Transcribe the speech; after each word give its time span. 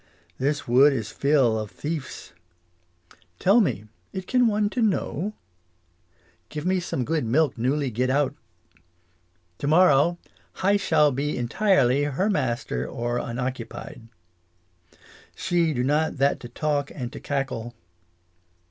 This 0.39 0.67
wood 0.67 0.93
is 0.93 1.11
fill 1.11 1.59
of 1.59 1.69
thief's. 1.69 2.33
Tell 3.37 3.61
me, 3.61 3.85
it 4.11 4.25
can 4.25 4.47
one 4.47 4.67
to 4.71 4.81
know? 4.81 5.35
Give 6.49 6.65
me 6.65 6.79
some 6.79 7.05
good 7.05 7.23
milk 7.23 7.55
newly 7.55 7.91
get 7.91 8.09
out. 8.09 8.33
To 9.59 9.67
morrow 9.67 10.17
hi 10.53 10.75
shall 10.75 11.11
be 11.11 11.37
entirely 11.37 12.05
(her 12.05 12.31
master) 12.31 12.87
or 12.87 13.19
unoccupied. 13.19 14.07
She 15.35 15.71
do 15.71 15.83
not 15.83 16.17
that 16.17 16.39
to 16.39 16.49
talk 16.49 16.89
and 16.89 17.13
to 17.13 17.19
cackle. 17.19 17.75